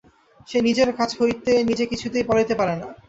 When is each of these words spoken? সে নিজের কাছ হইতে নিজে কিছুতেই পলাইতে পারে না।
সে 0.47 0.57
নিজের 0.61 0.89
কাছ 0.99 1.09
হইতে 1.19 1.51
নিজে 1.69 1.85
কিছুতেই 1.91 2.27
পলাইতে 2.27 2.53
পারে 2.55 2.75
না। 2.75 2.87